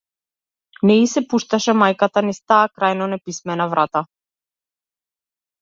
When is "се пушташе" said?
1.11-1.75